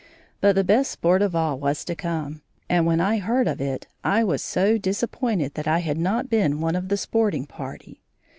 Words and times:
But 0.39 0.55
the 0.55 0.63
best 0.63 0.89
sport 0.89 1.21
of 1.21 1.35
all 1.35 1.59
was 1.59 1.85
to 1.85 1.93
come, 1.93 2.41
and 2.67 2.87
when 2.87 2.99
I 2.99 3.19
heard 3.19 3.47
of 3.47 3.61
it 3.61 3.85
I 4.03 4.23
was 4.23 4.41
so 4.41 4.79
disappointed 4.79 5.53
that 5.53 5.67
I 5.67 5.77
had 5.77 5.99
not 5.99 6.27
been 6.27 6.59
one 6.59 6.75
of 6.75 6.89
the 6.89 6.97
sporting 6.97 7.45
party. 7.45 8.01